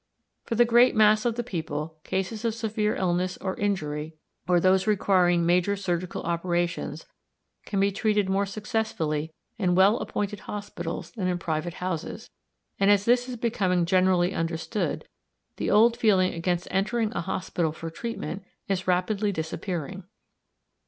[0.45, 4.15] For the great mass of the people, cases of severe illness or injury,
[4.47, 7.05] or those requiring major surgical operations,
[7.67, 12.31] can be treated more successfully in well appointed hospitals than in private houses,
[12.79, 15.07] and as this is becoming generally understood
[15.57, 20.05] the old feeling against entering a hospital for treatment is rapidly disappearing.